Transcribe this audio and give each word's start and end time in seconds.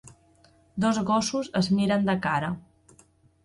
Dos 0.85 1.01
gossos 1.11 1.51
es 1.61 1.71
miren 1.77 2.11
de 2.11 2.19
cara 2.27 2.53